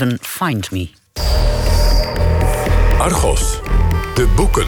[0.00, 0.88] Even Find Me.
[2.98, 3.60] Argos,
[4.14, 4.66] de boeken.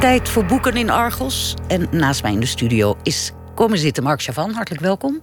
[0.00, 1.54] Tijd voor boeken in Argos.
[1.68, 4.52] En naast mij in de studio is komen zitten Mark Chavan.
[4.52, 5.20] Hartelijk welkom.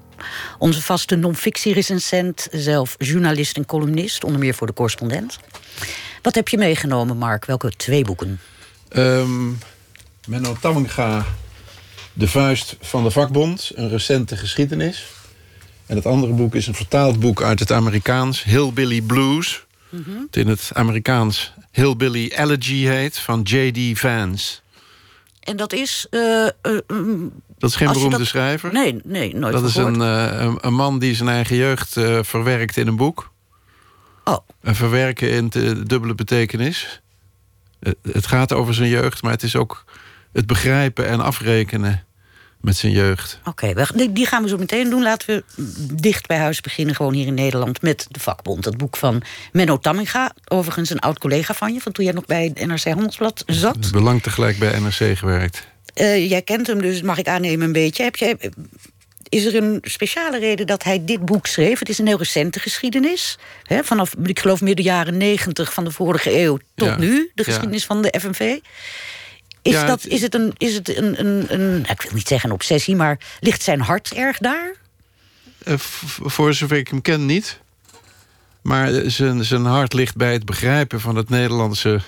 [0.57, 5.39] Onze vaste non-fictie-recensent, zelf journalist en columnist, onder meer voor de correspondent.
[6.21, 7.45] Wat heb je meegenomen, Mark?
[7.45, 8.39] Welke twee boeken?
[8.97, 9.59] Um,
[10.27, 11.25] Menno Tamminga,
[12.13, 15.14] De Vuist van de Vakbond, een recente geschiedenis.
[15.85, 19.65] En het andere boek is een vertaald boek uit het Amerikaans, Hillbilly Blues.
[19.89, 23.99] Mm Het in het Amerikaans Hillbilly Elegy heet, van J.D.
[23.99, 24.59] Vance.
[25.39, 26.07] En dat is...
[26.11, 26.47] Uh,
[27.57, 28.73] dat is geen beroemde schrijver?
[28.73, 31.91] Nee, nee, nooit Dat is een, een, een, man die zijn eigen jeugd
[32.21, 33.31] verwerkt in een boek.
[34.23, 34.37] Oh.
[34.61, 37.01] En verwerken in de dubbele betekenis.
[38.11, 39.85] Het gaat over zijn jeugd, maar het is ook
[40.31, 42.05] het begrijpen en afrekenen
[42.65, 43.39] met zijn jeugd.
[43.43, 43.73] Oké,
[44.09, 45.03] die gaan we zo meteen doen.
[45.03, 47.81] Laten we dicht bij huis beginnen, gewoon hier in Nederland...
[47.81, 50.33] met de vakbond, het boek van Menno Tamminga.
[50.47, 53.91] Overigens een oud-collega van je, van toen jij nog bij het NRC Handelsblad zat.
[53.91, 55.67] Belang tegelijk bij NRC gewerkt.
[55.95, 58.03] Uh, jij kent hem dus, mag ik aannemen, een beetje.
[58.03, 58.37] Heb jij,
[59.29, 61.79] is er een speciale reden dat hij dit boek schreef?
[61.79, 63.37] Het is een heel recente geschiedenis.
[63.63, 67.31] Hè, vanaf, ik geloof, midden jaren negentig van de vorige eeuw tot nu.
[67.35, 68.57] De geschiedenis van de FNV.
[69.65, 72.49] Is, ja, dat, is het, een, is het een, een, een, ik wil niet zeggen
[72.49, 74.75] een obsessie, maar ligt zijn hart erg daar?
[75.67, 77.59] Uh, voor zover ik hem ken niet.
[78.61, 82.01] Maar zijn, zijn hart ligt bij het begrijpen van het Nederlandse...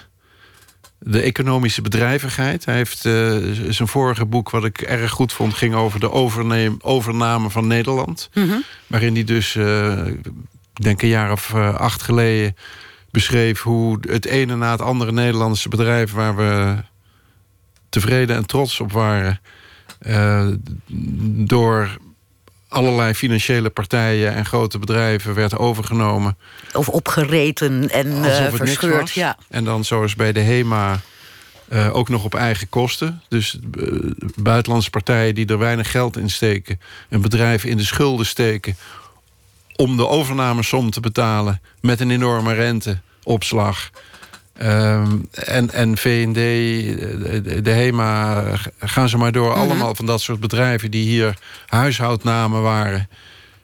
[1.00, 2.66] de economische bedrijvigheid.
[2.66, 3.38] Hij heeft uh,
[3.70, 5.54] zijn vorige boek, wat ik erg goed vond...
[5.54, 8.30] ging over de overneem, overname van Nederland.
[8.34, 8.64] Mm -hmm.
[8.88, 12.56] Waarin hij dus, uh, ik denk een jaar of acht geleden...
[13.12, 16.12] beschreef hoe het ene na het andere Nederlandse bedrijf...
[16.12, 16.76] waar we
[17.90, 19.40] tevreden en trots op waren...
[20.02, 20.48] Uh,
[21.48, 21.98] door
[22.68, 26.38] allerlei financiële partijen en grote bedrijven werd overgenomen.
[26.74, 29.12] Of opgereten en uh, verscheurd.
[29.12, 29.38] Ja.
[29.50, 31.02] En dan zoals bij de HEMA
[31.70, 33.22] uh, ook nog op eigen kosten.
[33.28, 33.60] Dus
[34.36, 36.80] buitenlandse partijen die er weinig geld in steken...
[37.10, 38.78] een bedrijf in de schulden steken...
[39.76, 43.90] om de overnamesom te betalen met een enorme renteopslag...
[44.64, 48.44] Um, en, en VND, de, de, HEMA,
[48.80, 49.50] gaan ze maar door.
[49.50, 49.60] Mhm.
[49.60, 51.38] Allemaal van dat soort bedrijven die hier
[51.68, 53.10] huishoudnamen waren...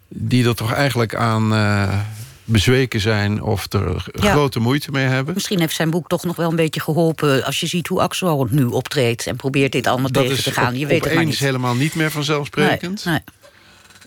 [0.08, 2.00] die er toch eigenlijk aan uh,
[2.44, 5.34] bezweken zijn of er grote moeite mee hebben.
[5.34, 7.44] Misschien heeft zijn boek toch nog wel een beetje geholpen...
[7.44, 10.78] als je ziet hoe Axel nu optreedt en probeert dit allemaal dat tegen te gaan.
[10.78, 11.40] Je weet het maar niet.
[11.40, 13.06] helemaal niet meer vanzelfsprekend.
[13.06, 13.24] Nee, nee.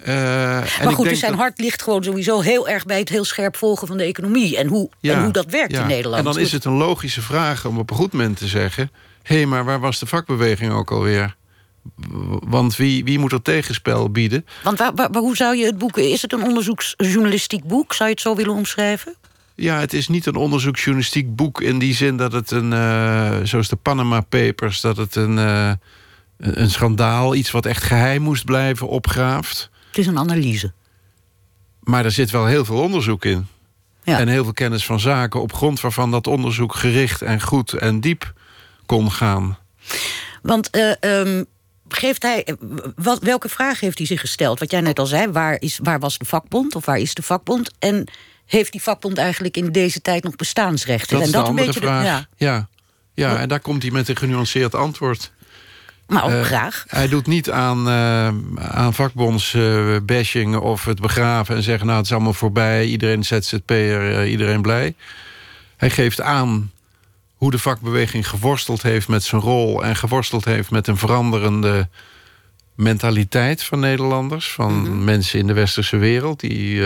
[0.06, 3.56] Uh, maar goed, dus zijn hart ligt gewoon sowieso heel erg bij het heel scherp
[3.56, 4.56] volgen van de economie.
[4.56, 6.18] En hoe, en hoe dat werkt in Nederland.
[6.18, 8.90] En dan is het een logische vraag om op een goed moment te zeggen:
[9.22, 11.36] hé, hey, maar waar was de vakbeweging ook alweer?
[12.48, 14.46] Want wie, wie moet er tegenspel bieden?
[14.62, 15.98] Want waar, waar, hoe zou je het boek.
[15.98, 17.94] Is het een onderzoeksjournalistiek boek?
[17.94, 19.14] Zou je het zo willen omschrijven?
[19.54, 23.68] Ja, het is niet een onderzoeksjournalistiek boek in die zin dat het een, uh, zoals
[23.68, 25.72] de Panama Papers, dat het een, uh,
[26.36, 29.70] een schandaal, iets wat echt geheim moest blijven, opgraaft.
[29.96, 30.72] Het is een analyse.
[31.80, 33.46] Maar er zit wel heel veel onderzoek in.
[34.02, 34.18] Ja.
[34.18, 35.40] En heel veel kennis van zaken...
[35.40, 38.32] op grond waarvan dat onderzoek gericht en goed en diep
[38.86, 39.58] kon gaan.
[40.42, 41.40] Want uh,
[41.88, 42.56] geeft hij,
[42.96, 44.58] wat, welke vraag heeft hij zich gesteld?
[44.58, 47.22] Wat jij net al zei, waar, is, waar was de vakbond of waar is de
[47.22, 47.70] vakbond?
[47.78, 48.08] En
[48.46, 51.18] heeft die vakbond eigenlijk in deze tijd nog bestaansrechten?
[51.18, 52.02] Dat is en dat een beetje vraag.
[52.02, 52.28] De, ja.
[52.36, 52.68] Ja,
[53.14, 55.32] ja, en daar komt hij met een genuanceerd antwoord.
[56.08, 56.84] Uh, graag.
[56.88, 58.26] Hij doet niet aan, uh,
[58.58, 61.56] aan vakbondsbashing uh, of het begraven...
[61.56, 64.94] en zeggen, nou, het is allemaal voorbij, iedereen ZZP'er, iedereen blij.
[65.76, 66.70] Hij geeft aan
[67.36, 69.84] hoe de vakbeweging geworsteld heeft met zijn rol...
[69.84, 71.88] en geworsteld heeft met een veranderende
[72.74, 74.52] mentaliteit van Nederlanders...
[74.52, 75.04] van mm -hmm.
[75.04, 76.82] mensen in de westerse wereld die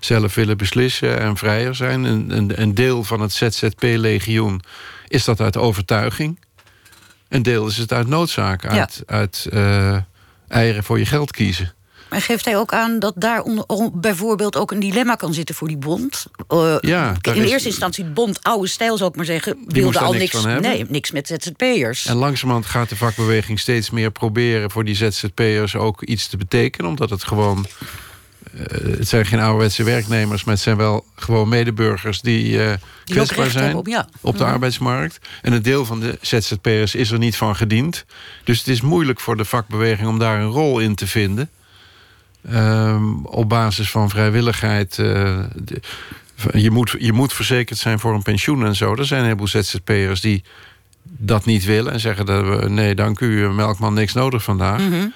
[0.00, 2.04] zelf willen beslissen en vrijer zijn.
[2.04, 4.62] Een, een, een deel van het ZZP-legioen
[5.08, 6.38] is dat uit overtuiging...
[7.30, 9.96] Een deel is het uit noodzaak, uit, uit uh,
[10.48, 11.74] eieren voor je geld kiezen.
[12.08, 13.42] Maar geeft hij ook aan dat daar
[13.92, 16.26] bijvoorbeeld ook een dilemma kan zitten voor die bond?
[16.48, 19.98] Uh, ja, in is, eerste instantie de bond, oude stijl zou ik maar zeggen, wilde
[19.98, 22.06] al niks, niks nee, niks met ZZP'ers.
[22.06, 26.90] En langzamerhand gaat de vakbeweging steeds meer proberen voor die ZZP'ers ook iets te betekenen,
[26.90, 27.66] omdat het gewoon
[28.96, 32.72] het zijn geen ouderwetse werknemers, maar het zijn wel gewoon medeburgers die, uh,
[33.04, 34.08] die kwetsbaar zijn op, ja.
[34.20, 35.18] op, de arbeidsmarkt.
[35.42, 38.04] En een deel van de ZZP'ers is er niet van gediend.
[38.44, 41.50] Dus het is moeilijk voor de vakbeweging om daar een rol in te vinden.
[42.52, 44.98] Um, op basis van vrijwilligheid.
[44.98, 45.80] Uh, de,
[46.52, 48.94] je, moet, je moet verzekerd zijn voor een pensioen en zo.
[48.94, 50.42] Er zijn een heleboel ZZP'ers die
[51.02, 54.80] dat niet willen en zeggen dat we nee, dank u, melkman, niks nodig vandaag.
[54.80, 55.12] Mm -hmm.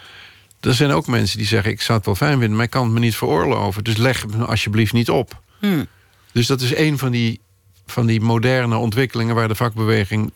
[0.64, 1.70] Er zijn ook mensen die zeggen...
[1.70, 3.84] ik zou het wel fijn vinden, maar ik kan het me niet veroorloven.
[3.84, 5.42] Dus leg het me alsjeblieft niet op.
[5.58, 5.86] Hmm.
[6.32, 7.40] Dus dat is een van die,
[7.86, 10.32] van die moderne ontwikkelingen waar de vakbeweging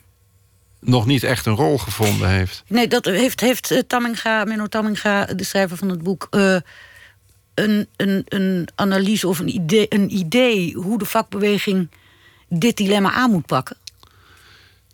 [0.81, 2.63] nog niet echt een rol gevonden heeft.
[2.67, 6.57] Nee, dat heeft, heeft eh, Tamminga, Menno Tamminga, de schrijver van het boek, eh,
[7.55, 11.89] een, een, een analyse of een idee, een idee hoe de vakbeweging
[12.49, 13.77] dit dilemma aan moet pakken?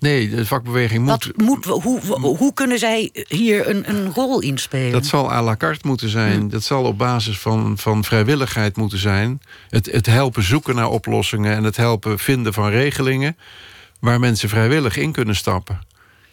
[0.05, 1.25] Nee, de vakbeweging moet.
[1.25, 2.01] Wat moet hoe,
[2.37, 4.93] hoe, kunnen zij hier een, een rol in spelen?
[4.93, 6.49] Dat zal à la carte moeten zijn.
[6.49, 9.41] Dat zal op basis van, van vrijwilligheid moeten zijn.
[9.69, 13.37] Het, het helpen zoeken naar oplossingen en het helpen vinden van regelingen
[14.01, 15.81] waar mensen vrijwillig in kunnen stappen.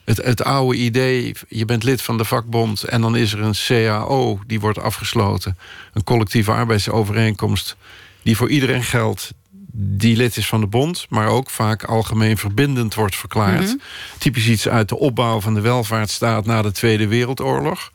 [0.04, 3.56] Het, het oude idee, je bent lid van de vakbond en dan is er een
[3.68, 5.58] CAO die wordt afgesloten.
[5.94, 7.76] Een collectieve arbeidsovereenkomst
[8.24, 9.34] die voor iedereen geldt
[9.74, 13.76] die lid is van de bond, maar ook vaak algemeen verbindend wordt verklaard.
[14.18, 17.92] Typisch iets uit de opbouw van de welvaartsstaat na de Tweede Wereldoorlog.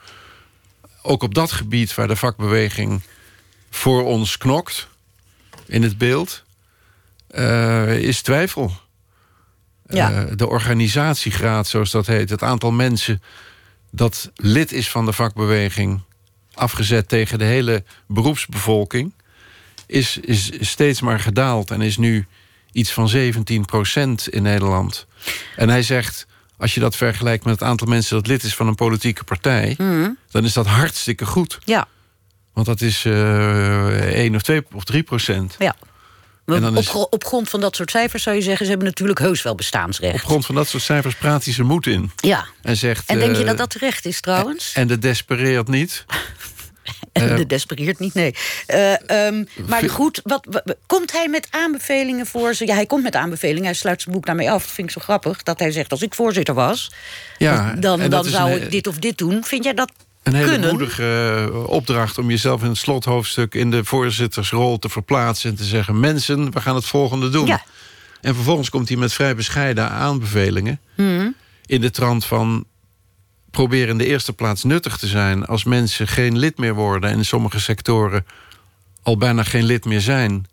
[1.03, 3.03] Ook op dat gebied waar de vakbeweging
[3.71, 4.89] voor ons knokt,
[5.67, 6.45] in het beeld,
[7.27, 8.73] eh, is twijfel.
[9.87, 10.13] Ja.
[10.13, 13.23] Eh, de organisatiegraad, zoals dat heet, het aantal mensen
[13.91, 16.01] dat lid is van de vakbeweging,
[16.55, 19.13] afgezet tegen de hele beroepsbevolking,
[19.87, 22.27] is, is steeds maar gedaald en is nu
[22.73, 23.15] iets van 17%
[24.31, 25.07] in Nederland.
[25.57, 26.27] En hij zegt,
[26.59, 29.75] als je dat vergelijkt met het aantal mensen dat lid is van een politieke partij,
[30.31, 31.59] dan is dat hartstikke goed.
[31.65, 31.87] Ja,
[32.53, 35.55] Want dat is eh 1 of 2 of 3 procent.
[35.59, 35.77] ja.
[36.47, 38.65] En dan op, is- op grond van dat soort cijfers zou je zeggen...
[38.65, 40.25] ze hebben natuurlijk heus wel Op bestaansrecht.
[40.25, 42.11] grond van dat soort cijfers praat hij zijn moed in.
[42.17, 42.47] Ja.
[42.63, 43.09] En zegt.
[43.11, 44.73] En denk je eh, dat dat terecht is trouwens?
[44.75, 46.05] En de despereert niet.
[47.31, 48.35] En de despereert niet, nee.
[48.67, 52.67] Eh, ehm, maar goed, wat, wa- komt hij met aanbevelingen voor ze?
[52.67, 53.65] Ja, hij komt met aanbevelingen.
[53.65, 54.63] Hij sluit zijn boek daarmee af.
[54.63, 55.43] Dat vind ik zo grappig.
[55.43, 56.91] Dat hij zegt, als ik voorzitter was...
[57.39, 59.45] Ja, dan, dan zou een, ik dit of dit doen.
[59.45, 59.93] Vind jij dat
[60.23, 60.69] Een hele kunnen?
[60.71, 65.65] moedige eh, opdracht om jezelf in het slothoofdstuk in de voorzittersrol te verplaatsen en te
[65.65, 67.47] zeggen: mensen, we gaan het volgende doen.
[67.47, 67.63] Ja.
[68.21, 70.81] En vervolgens komt hij met vrij bescheiden aanbevelingen.
[70.95, 71.35] Hmm.
[71.67, 72.65] In de trant van
[73.57, 77.17] probeer in de eerste plaats nuttig te zijn als mensen geen lid meer worden en
[77.17, 78.27] in sommige sectoren
[79.03, 80.47] al bijna geen lid meer zijn.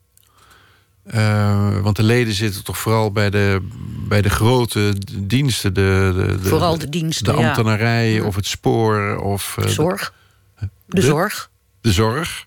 [1.03, 3.67] Eh, want de leden zitten toch vooral bij de,
[4.07, 5.73] bij de grote diensten.
[5.73, 7.47] De, de, de, Vooral de diensten, De ja.
[7.47, 10.13] ambtenarij of het spoor of de- Zorg.
[10.59, 11.49] De, de- zorg.
[11.81, 12.43] de zorg.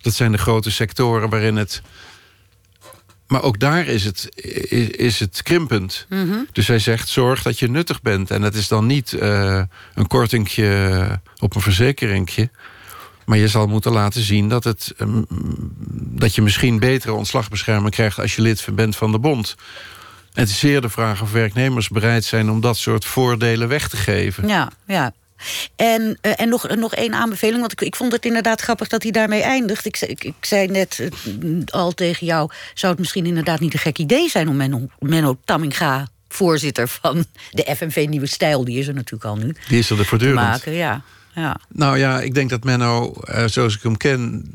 [0.00, 1.82] Dat zijn de grote sectoren waarin het.
[3.32, 4.28] Maar ook daar is het,
[4.68, 6.06] is, is het krimpend.
[6.52, 8.30] Dus hij zegt: zorg dat je nuttig bent.
[8.30, 9.62] En dat is dan niet eh,
[9.94, 12.50] een kortingje op een verzekeringje.
[13.24, 15.22] Maar je zal moeten laten zien dat, het, ehm,
[15.94, 19.54] dat je misschien betere ontslagbescherming krijgt als je lid bent van de bond.
[20.32, 23.88] En het is zeer de vraag of werknemers bereid zijn om dat soort voordelen weg
[23.88, 24.48] te geven.
[24.48, 25.12] Ja, ja.
[25.76, 29.02] En, eh, en nog, nog één aanbeveling, want ik, ik vond het inderdaad grappig dat
[29.02, 29.84] hij daarmee eindigt.
[29.86, 33.72] Ik, zei- ik, ik zei net eh, al tegen jou, zou het misschien inderdaad niet
[33.72, 38.78] een gek idee zijn om Menno, Menno Tamminga, voorzitter van de FNV Nieuwe Stijl, die
[38.78, 40.40] is er natuurlijk al nu, Die is er de te voortdurend.
[40.40, 40.72] maken.
[40.72, 41.02] Ja,
[41.34, 41.56] ja.
[41.68, 44.50] Nou ja, ik denk dat Menno, eh, zoals ik hem ken,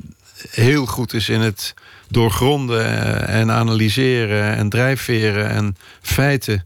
[0.50, 1.74] heel goed is in het
[2.10, 6.66] doorgronden en analyseren en drijfveren en feiten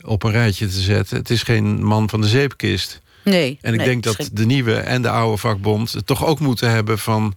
[0.00, 1.16] op een rijtje te zetten.
[1.16, 3.00] Het is geen man van de zeepkist.
[3.24, 3.58] Nee.
[3.60, 6.70] En ik nee, denk dat de nieuwe en de oude vakbond het toch ook moeten
[6.70, 7.34] hebben van,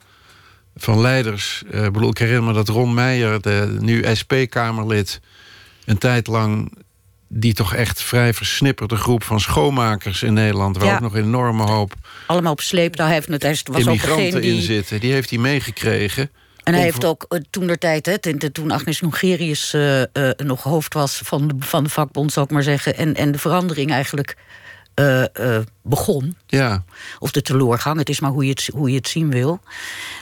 [0.75, 1.63] van leiders.
[1.71, 5.21] Eh, ik bedoel, ik herinner me dat Ron Meijer, de nu SP-Kamerlid,
[5.86, 6.71] een tijd lang
[7.27, 10.95] die toch echt vrij versnipperde groep van schoonmakers in Nederland, waar Ja.
[10.95, 11.93] ook nog een enorme hoop
[12.27, 13.05] allemaal op sleeptouw.
[13.05, 14.55] Hij heeft het, hij was ook immigranten die...
[14.55, 15.00] in zitten.
[15.00, 16.29] Die heeft hij meegekregen.
[16.63, 18.19] En hij heeft ook eh, toen der tijd, hè,
[18.51, 20.07] toen- Agnes Jongerius eh, eh,
[20.38, 23.38] nog hoofd was van de, van de vakbond, zou ik maar zeggen, en, en de
[23.38, 24.36] verandering eigenlijk
[24.95, 26.83] eh, eh, begon, Ja,
[27.19, 29.59] of de teleurgang, het is maar hoe je het, hoe je het zien wil.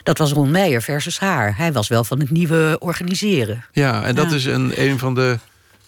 [0.02, 1.56] Dat was Ron Meijer versus haar.
[1.56, 3.64] Hij was wel van het nieuwe organiseren.
[3.72, 4.36] ja en dat Ja.
[4.36, 5.38] is een, een van de,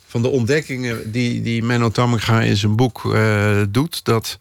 [0.06, 4.04] van de ontdekkingen die, die Menno Tamminga in zijn boek eh, doet.
[4.04, 4.38] Dat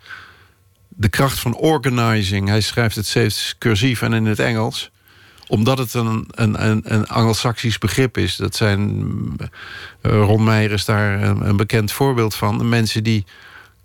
[0.90, 4.90] de kracht van organizing, hij schrijft het steeds cursief en in het Engels
[5.48, 8.36] omdat het een, een, een, een Anglo-Saxisch begrip is.
[8.36, 9.04] Dat zijn.
[10.02, 12.70] Ron Meijer is daar een, een bekend voorbeeld van.
[12.70, 13.26] Mensen die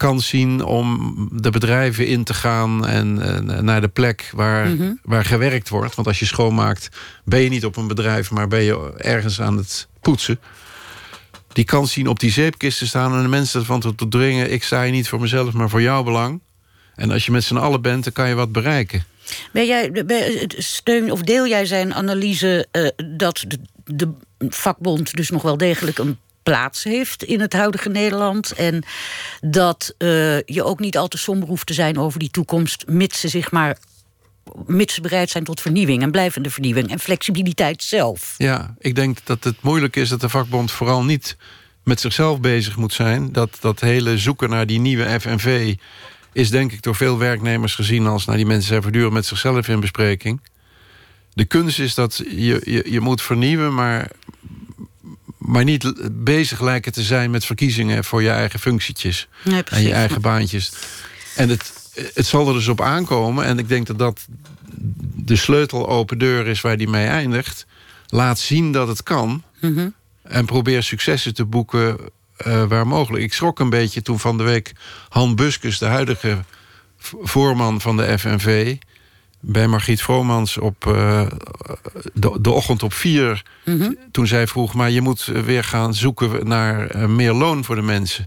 [0.01, 4.69] kans zien om de bedrijven in te gaan en, en naar de plek waar,
[5.03, 5.95] waar gewerkt wordt.
[5.95, 6.89] Want als je schoonmaakt,
[7.25, 10.41] ben je niet op een bedrijf, maar ben je ergens aan het poetsen.
[11.53, 14.63] Die kans zien op die zeepkist te staan en de mensen ervan te dringen: ik
[14.63, 16.41] sta hier niet voor mezelf, maar voor jouw belang.
[16.95, 19.05] En als je met z'n allen bent, dan kan je wat bereiken.
[19.53, 24.09] Ben jij, ben- steun of deel jij zijn analyse eh, dat de, de
[24.49, 28.53] vakbond dus nog wel degelijk een plaats heeft in het huidige Nederland.
[28.53, 28.83] En
[29.41, 30.09] dat eh,
[30.41, 33.51] je ook niet al te somber hoeft te zijn over die toekomst, mits ze zich
[33.51, 33.79] maar
[34.67, 38.35] mits ze bereid zijn tot vernieuwing en blijvende vernieuwing en flexibiliteit zelf.
[38.37, 41.37] Ja, ik denk dat het moeilijk is dat de vakbond vooral niet
[41.85, 43.33] met zichzelf bezig moet zijn.
[43.33, 45.75] Dat, dat hele zoeken naar die nieuwe FNV
[46.33, 48.25] is denk ik door veel werknemers gezien als...
[48.25, 50.41] nou, die mensen zijn voortdurend met zichzelf in bespreking.
[51.35, 54.11] De kunst is dat je, je, je moet vernieuwen, maar,
[55.51, 57.31] maar niet bezig lijken te zijn...
[57.31, 60.73] met verkiezingen voor je eigen functietjes Nee, en je eigen baantjes.
[61.37, 61.73] En het,
[62.15, 63.45] het zal er dus op aankomen.
[63.45, 64.27] En ik denk dat dat
[65.15, 67.67] de sleutel open deur is waar die mee eindigt.
[68.07, 69.43] Laat zien dat het kan.
[69.61, 69.89] Mhm.
[70.23, 71.99] En probeer successen te boeken
[72.37, 73.25] eh, waar mogelijk.
[73.25, 74.73] Ik schrok een beetje toen van de week
[75.09, 76.39] Han Buskus, de huidige
[77.23, 78.77] voorman van de FNV...
[79.41, 81.27] bij Margriet Vromans op eh,
[82.13, 83.43] de, de ochtend op vier...
[83.65, 83.93] Mhm.
[84.11, 87.83] toen zij vroeg, maar je moet weer gaan zoeken naar eh, meer loon voor de
[87.83, 88.27] mensen.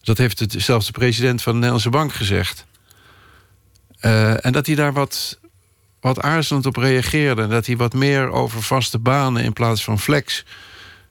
[0.00, 2.66] Dat heeft het, zelfs de president van de Nederlandse Bank gezegd.
[3.98, 5.38] Eh, en dat hij daar wat,
[6.00, 7.46] wat aarzelend op reageerde.
[7.46, 10.44] Dat hij wat meer over vaste banen in plaats van flex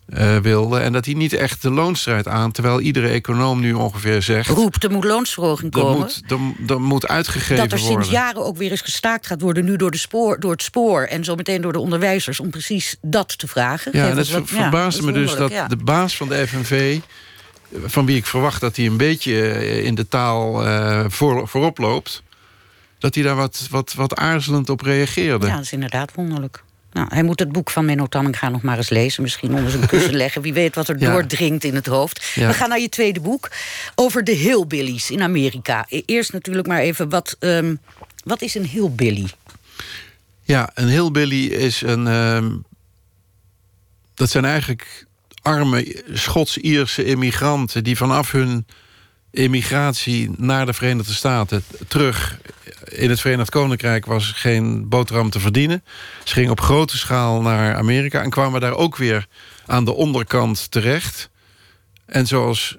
[0.05, 0.79] eh, wilde.
[0.79, 2.51] En dat hij niet echt de loonstrijd aan...
[2.51, 4.49] terwijl iedere econoom nu ongeveer zegt...
[4.49, 5.97] Roept, er moet loonsverhoging er komen.
[5.97, 8.03] moet, er, er moet uitgegeven dat er worden.
[8.03, 9.65] sinds jaren ook weer eens gestaakt gaat worden...
[9.65, 12.39] nu door, de spoor, door het spoor en zo meteen door de onderwijzers...
[12.39, 13.91] om precies dat te vragen.
[13.97, 15.67] Ja, en het wat- ver- ja, verbaasde me dus dat ja.
[15.67, 16.99] de baas van de FNV...
[17.85, 21.77] van wie ik verwacht dat hij een beetje eh, in de taal eh, voor, voorop
[21.77, 22.23] loopt...
[22.99, 25.47] dat hij daar wat, wat, wat aarzelend op reageerde.
[25.47, 26.63] Ja, dat is inderdaad wonderlijk.
[26.95, 29.23] Nou, hij moet het boek van Menno Tamminga nog maar eens lezen.
[29.23, 30.41] Misschien onder zijn kussen leggen.
[30.41, 31.11] Wie weet wat er Ja.
[31.11, 32.31] doordringt in het hoofd.
[32.35, 32.47] Ja.
[32.47, 33.51] We gaan naar je tweede boek.
[33.95, 35.85] Over de hillbillies in Amerika.
[35.89, 37.75] E- Eerst natuurlijk maar even, wat, ehm,
[38.23, 39.27] wat is een hillbilly?
[40.43, 42.07] Ja, een hillbilly is een...
[42.07, 42.51] ehm,
[44.13, 45.05] dat zijn eigenlijk
[45.41, 47.83] arme Schots-Ierse immigranten...
[47.83, 48.65] die vanaf hun
[49.35, 52.39] immigratie naar de Verenigde Staten terug...
[52.83, 55.83] in het Verenigd Koninkrijk was geen boterham te verdienen.
[56.23, 58.21] Ze gingen op grote schaal naar Amerika...
[58.21, 59.27] en kwamen daar ook weer
[59.65, 61.29] aan de onderkant terecht.
[62.05, 62.77] En zoals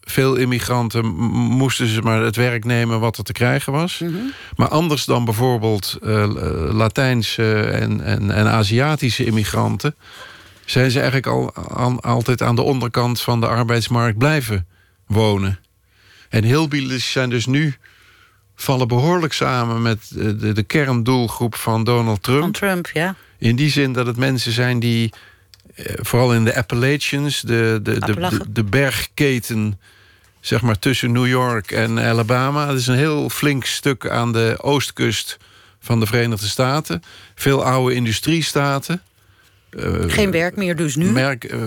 [0.00, 4.02] veel immigranten moesten ze maar het werk nemen wat er te krijgen was.
[4.56, 6.28] Maar anders dan bijvoorbeeld eh,
[6.72, 9.94] Latijnse en, en, en Aziatische immigranten...
[10.64, 14.66] zijn ze eigenlijk al, aan- altijd aan de onderkant van de arbeidsmarkt blijven
[15.06, 15.58] wonen.
[16.34, 17.74] En hillbillies zijn dus nu
[18.54, 22.42] vallen behoorlijk samen met eh, de, de kerndoelgroep van Donald Trump.
[22.42, 23.14] Van Trump, ja.
[23.38, 25.12] In die zin dat het mensen zijn die,
[25.74, 29.80] eh, vooral in de Appalachians, de, de, de, de bergketen,
[30.40, 32.66] zeg maar tussen New York en Alabama.
[32.66, 35.36] Dat is een heel flink stuk aan de oostkust
[35.80, 37.02] van de Verenigde Staten.
[37.34, 39.02] Veel oude industriestaten.
[39.78, 41.10] Eh, Geen werk meer dus nu.
[41.10, 41.60] Merk, eh,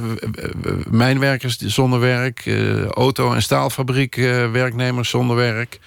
[0.89, 4.15] mijnwerkers zonder werk, eh, auto- en staalfabriek
[4.51, 5.79] werknemers zonder werk.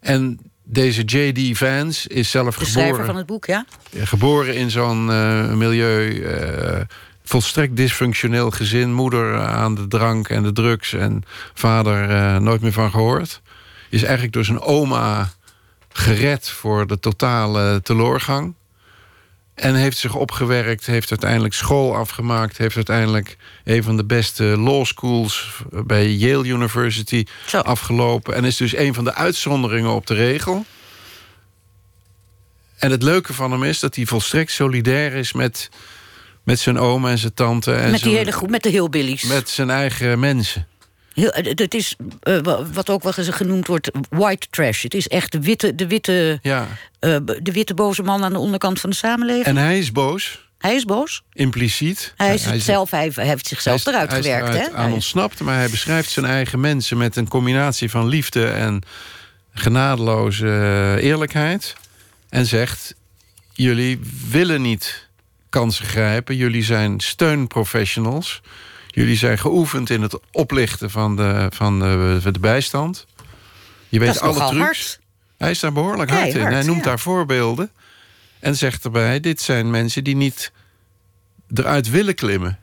[0.00, 1.58] En deze J.D.
[1.58, 3.64] Vance is zelf de schrijver geboren van het boek, ja.
[3.96, 5.04] geboren in zo'n
[5.58, 6.24] milieu.
[7.24, 8.92] volstrekt dysfunctioneel gezin.
[8.92, 10.92] Moeder aan de drank en de drugs.
[10.92, 11.22] En
[11.54, 13.42] vader nooit meer van gehoord.
[13.90, 15.30] Is eigenlijk door zijn oma
[15.92, 18.54] gered voor de totale teloorgang.
[19.56, 22.58] En heeft zich opgewerkt, heeft uiteindelijk school afgemaakt...
[22.58, 27.58] heeft uiteindelijk een van de beste law schools bij Yale University Zo.
[27.58, 28.34] afgelopen...
[28.34, 30.64] en is dus een van de uitzonderingen op de regel.
[32.76, 35.32] En het leuke van hem is dat hij volstrekt solidair is...
[35.32, 35.68] met,
[36.42, 37.72] met zijn oom en zijn tante.
[37.72, 39.22] En Met die hele groep, met de hillbillies.
[39.22, 40.66] met zijn eigen mensen.
[41.16, 44.82] Heel, eh, het is eh, wa- wat ook wel eens genoemd wordt white trash.
[44.82, 46.66] Het is echt de witte, de witte, Ja.
[46.98, 49.44] eh, de witte boze man aan de onderkant van de samenleving.
[49.46, 51.22] En hij is boos, hij is boos.
[51.32, 52.14] impliciet.
[52.16, 54.74] Hij, is het zelf, hij heeft- zichzelf hij eruit hij gewerkt.
[54.74, 56.96] aan Hij- ontsnapt, maar hij beschrijft zijn eigen mensen...
[56.96, 58.82] met een combinatie van liefde en
[59.54, 61.74] genadeloze eerlijkheid.
[62.28, 62.94] En zegt,
[63.52, 65.08] jullie willen niet
[65.48, 66.36] kansen grijpen.
[66.36, 68.40] Jullie zijn steunprofessionals.
[68.96, 73.06] Jullie zijn geoefend in het oplichten van de, van de, van de bijstand.
[73.88, 74.56] Je weet alle trucs.
[74.58, 75.00] hard.
[75.38, 76.46] Hij is daar behoorlijk hard in.
[76.46, 76.84] Hij noemt ja.
[76.84, 77.70] daar voorbeelden.
[78.38, 80.52] En zegt erbij, dit zijn mensen die niet
[81.54, 82.58] eruit willen klimmen.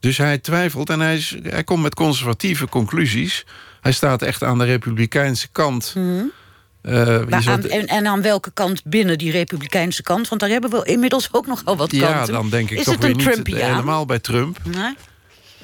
[0.00, 3.46] Dus hij twijfelt en hij, is, hij komt met conservatieve conclusies.
[3.80, 5.92] Hij staat echt aan de republikeinse kant.
[5.96, 7.28] Eh, Mhm.
[7.28, 10.28] Maar aan, en, en aan welke kant binnen die republikeinse kant?
[10.28, 12.32] Want daar hebben we inmiddels ook nogal wat ja, kanten.
[12.34, 14.58] dan denk ik is toch het weer een niet helemaal bij Trump.
[14.64, 14.94] Nee?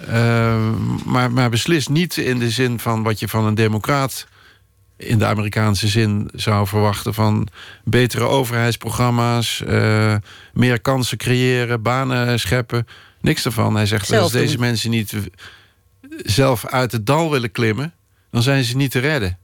[0.09, 0.71] Eh,
[1.05, 4.27] maar, maar beslist niet in de zin van wat je van een democraat
[4.97, 7.49] in de Amerikaanse zin zou verwachten van
[7.85, 10.15] betere overheidsprogramma's, eh,
[10.53, 12.87] meer kansen creëren, banen scheppen.
[13.21, 13.75] Niks ervan.
[13.75, 14.61] Hij zegt Zelf als deze doen.
[14.61, 15.15] mensen niet
[16.25, 17.93] zelf uit het dal willen klimmen,
[18.31, 19.39] dan zijn ze niet te redden.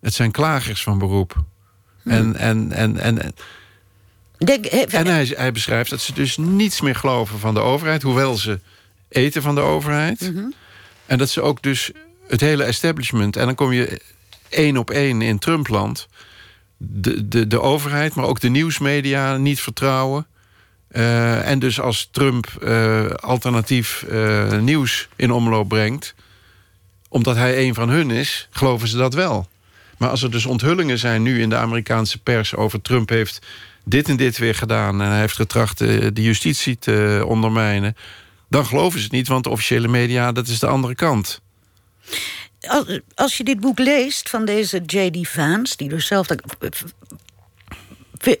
[0.00, 1.34] Het zijn klagers van beroep.
[2.04, 3.34] En, en, en, en,
[4.38, 8.02] Denk, he- en hij, hij beschrijft dat ze dus niets meer geloven van de overheid,
[8.02, 8.60] hoewel ze
[9.10, 10.32] eten van de overheid.
[11.06, 11.90] En dat ze ook dus
[12.26, 14.00] het hele establishment, en dan kom je
[14.48, 16.08] één op één in Trumpland,
[16.76, 20.26] de, de, de overheid, maar ook de nieuwsmedia niet vertrouwen.
[20.88, 26.14] Eh, en dus als Trump eh, alternatief eh, nieuws in omloop brengt,
[27.08, 29.48] omdat hij een van hun is, geloven ze dat wel.
[29.98, 33.46] Maar als er dus onthullingen zijn nu in de Amerikaanse pers over Trump heeft
[33.84, 37.96] dit en dit weer gedaan en hij heeft getracht de justitie te ondermijnen,
[38.50, 41.40] dan geloven ze het niet, want de officiële media, dat is de andere kant.
[43.14, 45.28] als, je dit boek leest van deze J.D.
[45.28, 46.26] Vance, die dus zelf.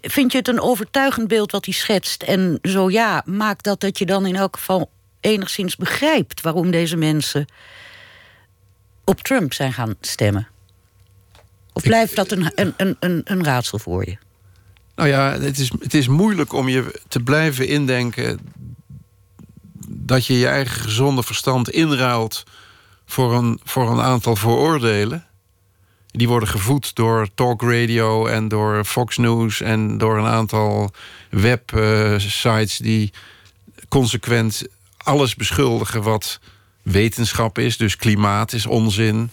[0.02, 2.22] Vind je het een overtuigend beeld wat hij schetst?
[2.22, 4.90] En zo ja, maakt dat dat je dan in elk geval
[5.20, 7.46] enigszins begrijpt waarom deze mensen
[9.04, 10.48] op Trump zijn gaan stemmen?
[11.72, 14.16] Of blijft dat een, een, een, een, een raadsel voor je?
[14.94, 18.40] Nou ja, het is, het is moeilijk om je te blijven indenken
[20.10, 22.42] dat je je eigen gezonde verstand inruilt
[23.06, 25.26] voor een, voor een aantal vooroordelen.
[26.06, 30.90] Die worden gevoed door talkradio en door Fox News en door een aantal
[31.28, 33.12] websites die
[33.88, 34.64] consequent
[34.96, 36.40] alles beschuldigen wat
[36.82, 37.76] wetenschap is.
[37.76, 39.30] Dus klimaat is onzin.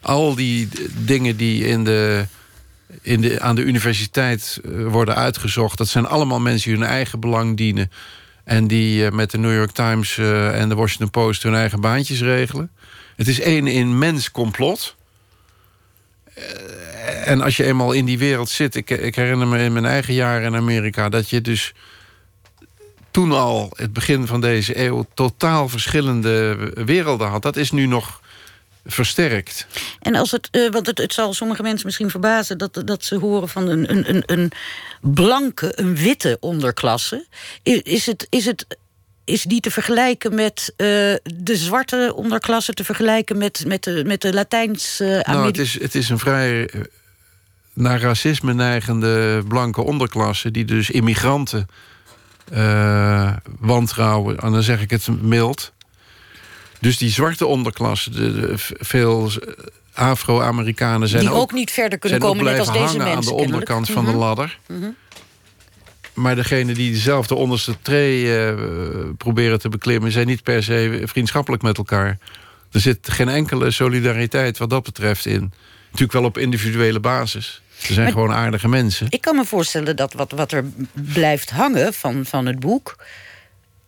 [0.00, 2.26] Al die dingen die in de,
[3.02, 7.20] in de, aan de universiteit eh, worden uitgezocht, dat zijn allemaal mensen die hun eigen
[7.20, 7.90] belang dienen.
[8.44, 11.80] En die eh, met de New York Times eh, en de Washington Post hun eigen
[11.80, 12.70] baantjes regelen.
[13.16, 14.96] Het is één immens complot.
[16.34, 16.44] Eh,
[17.28, 18.74] En als je eenmaal in die wereld zit...
[18.74, 21.08] Ik, ik herinner me in mijn eigen jaren in Amerika...
[21.08, 21.74] dat je dus
[23.10, 25.06] toen al, het begin van deze eeuw...
[25.14, 27.42] totaal verschillende werelden had.
[27.42, 28.19] Dat is nu nog
[28.86, 29.66] versterkt.
[30.00, 33.16] En als het, eh, want het, het zal sommige mensen misschien verbazen dat, dat ze
[33.16, 34.52] horen van een, een, een, een
[35.00, 37.26] blanke, een witte onderklasse.
[37.64, 38.66] I- Is, het, is, het,
[39.24, 40.86] is die te vergelijken met eh,
[41.22, 45.80] de zwarte onderklasse, te vergelijken met, met de, met de Latijns uh, Nou, het is,
[45.80, 46.80] het is een vrij eh,
[47.72, 50.50] naar racisme neigende blanke onderklasse...
[50.50, 51.66] die dus immigranten
[52.52, 54.38] eh, wantrouwen.
[54.38, 55.72] En dan zeg ik het mild.
[56.80, 59.30] Dus die zwarte onderklasse, de, de- veel
[59.92, 63.00] Afro-Amerikanen zijn Die ook, ook niet verder kunnen komen, net als deze mensen.
[63.00, 63.44] aan de kennelijk.
[63.46, 64.20] onderkant van de Mhm.
[64.20, 64.58] ladder.
[66.14, 68.54] Maar degene die dezelfde onderste tree eh,
[69.16, 70.12] proberen te beklimmen...
[70.12, 72.18] zijn niet per se vriendschappelijk met elkaar.
[72.72, 75.52] Er zit geen enkele solidariteit wat dat betreft in.
[75.84, 77.62] Natuurlijk wel op individuele basis.
[77.78, 79.06] Ze zijn Maar- gewoon aardige mensen.
[79.10, 82.96] Ik kan me voorstellen dat wat, wat er blijft hangen van, van het boek...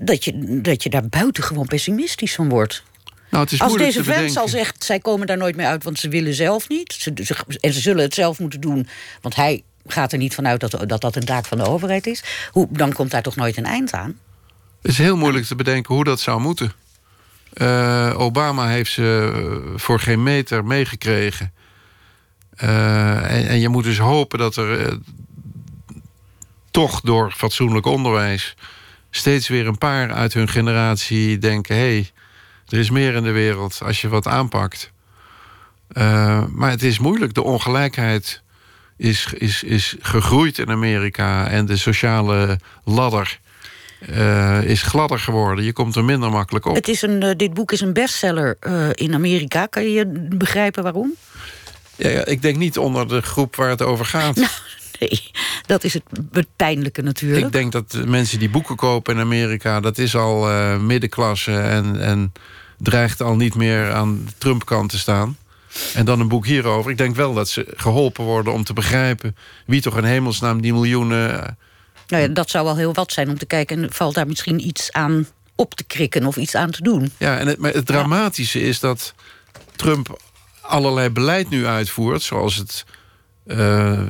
[0.05, 2.83] Dat je, dat je daar buitengewoon pessimistisch van wordt.
[3.31, 5.85] Nou, het is Als deze vent al zegt, zij komen daar nooit meer uit...
[5.85, 6.93] want ze willen zelf niet.
[6.93, 8.88] Ze, ze- en ze zullen het zelf moeten doen.
[9.21, 12.23] Want hij gaat er niet vanuit dat dat, dat een taak van de overheid is.
[12.51, 14.19] Hoe, dan komt daar toch nooit een eind aan?
[14.83, 16.73] Het is heel moeilijk te bedenken hoe dat zou moeten.
[17.53, 21.53] Eh, Obama heeft ze eh, voor geen meter meegekregen.
[22.57, 24.99] Eh, en, en je moet dus hopen dat er
[26.71, 28.55] toch door fatsoenlijk onderwijs...
[29.14, 31.77] steeds weer een paar uit hun generatie denken...
[31.77, 32.11] hé, hey,
[32.68, 34.92] er is meer in de wereld als je wat aanpakt.
[35.88, 37.35] Eh, maar het is moeilijk.
[37.35, 38.42] De ongelijkheid
[38.96, 41.48] is, is, is gegroeid in Amerika...
[41.48, 43.40] en de sociale ladder
[44.01, 45.64] eh, is gladder geworden.
[45.64, 46.75] Je komt er minder makkelijk op.
[46.75, 48.57] Het is een, eh, dit boek is een bestseller
[48.92, 49.66] in Amerika.
[49.66, 51.14] Kan je begrijpen waarom?
[51.96, 54.37] Ja, ja, ik denk niet onder de groep waar het over gaat.
[54.42, 54.51] Nou,
[55.67, 57.47] dat is het, het pijnlijke natuurlijk.
[57.47, 59.81] ik denk dat mensen die boeken kopen in Amerika...
[59.81, 62.33] dat is al eh, middenklasse en, en
[62.79, 65.37] dreigt al niet meer aan de Trump-kant te staan.
[65.95, 66.91] En dan een boek hierover.
[66.91, 69.37] Ik denk wel dat ze geholpen worden om te begrijpen...
[69.67, 71.43] wie toch in hemelsnaam die miljoenen...
[71.43, 71.49] eh,
[72.09, 73.83] Nou ja, dat zou wel heel wat zijn om te kijken...
[73.83, 77.12] en valt daar misschien iets aan op te krikken of iets aan te doen.
[77.19, 79.15] Ja, en het, maar het dramatische is dat
[79.77, 80.21] Trump
[80.61, 82.23] allerlei beleid nu uitvoert...
[82.23, 82.85] zoals het
[83.46, 84.00] eh,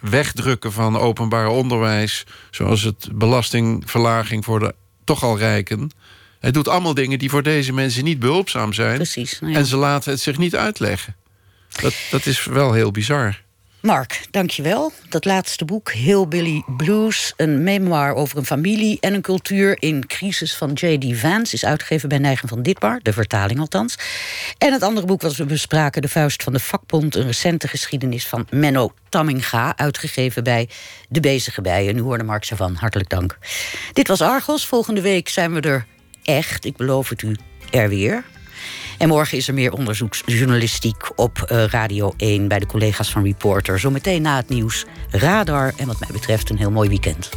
[0.00, 2.26] wegdrukken van openbaar onderwijs...
[2.50, 5.90] zoals het belastingverlaging voor de toch al rijken.
[6.40, 8.96] Hij doet allemaal dingen die voor deze mensen niet behulpzaam zijn.
[8.96, 9.40] Precies.
[9.40, 9.58] Nou ja.
[9.58, 11.16] En ze laten het zich niet uitleggen.
[11.80, 13.42] Dat, dat is wel heel bizar.
[13.80, 14.92] Mark, dankjewel.
[15.08, 17.32] Dat laatste boek, Hillbilly Blues...
[17.36, 21.18] een memoir over een familie en een cultuur in crisis van J.D.
[21.18, 21.54] Vance...
[21.54, 23.98] is uitgegeven bij Neigen van Ditmar, de vertaling althans.
[24.58, 27.14] En het andere boek wat we bespraken, De Vuist van de Vakbond...
[27.14, 29.76] een recente geschiedenis van Menno Tamminga...
[29.76, 30.68] uitgegeven bij
[31.08, 31.94] De Bezige Bijen.
[31.94, 33.38] Nu hoorde Mark van hartelijk dank.
[33.92, 34.66] Dit was Argos.
[34.66, 35.86] Volgende week zijn we er
[36.24, 37.36] echt, ik beloof het u,
[37.70, 38.24] er weer...
[38.98, 43.78] En morgen is er meer onderzoeksjournalistiek op eh, Radio 1 bij de collega's van Reporter.
[43.78, 45.72] Zometeen na het nieuws Radar.
[45.76, 47.30] En wat mij betreft een heel mooi weekend.